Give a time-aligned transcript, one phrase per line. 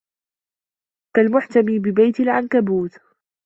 [1.15, 2.91] كالمحتمي ببيت العنكبوت